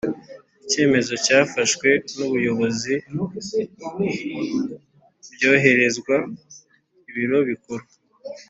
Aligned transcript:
Icyemezo 0.63 1.13
cyafashwe 1.25 1.87
n’ubuyobozi 2.17 2.93
byohererezwa 5.33 6.15
ibiro 7.09 7.37
bikuru 7.49 7.83